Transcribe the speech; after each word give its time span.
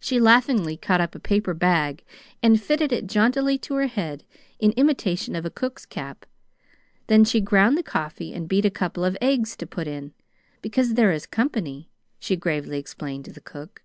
She 0.00 0.18
laughingly 0.18 0.76
caught 0.76 1.00
up 1.00 1.14
a 1.14 1.20
paper 1.20 1.54
bag 1.54 2.02
and 2.42 2.60
fitted 2.60 2.90
it 2.92 3.06
jauntily 3.06 3.56
to 3.58 3.74
her 3.74 3.86
head 3.86 4.24
in 4.58 4.72
imitation 4.72 5.36
of 5.36 5.46
a 5.46 5.50
cook's 5.50 5.86
cap. 5.86 6.26
Then 7.06 7.24
she 7.24 7.40
ground 7.40 7.78
the 7.78 7.84
coffee, 7.84 8.34
and 8.34 8.48
beat 8.48 8.64
a 8.64 8.68
couple 8.68 9.04
of 9.04 9.16
eggs 9.20 9.54
to 9.58 9.64
put 9.68 9.86
in, 9.86 10.12
"because 10.60 10.94
there 10.94 11.12
is 11.12 11.26
company," 11.26 11.88
she 12.18 12.34
gravely 12.34 12.80
explained 12.80 13.26
to 13.26 13.32
the 13.32 13.40
cook. 13.40 13.82